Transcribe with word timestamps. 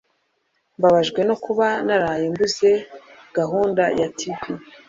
Mbabajwe 0.77 1.19
no 1.27 1.35
kuba 1.43 1.67
naraye 1.85 2.25
mbuze 2.33 2.71
gahunda 3.37 3.83
ya 3.99 4.07
TV. 4.17 4.39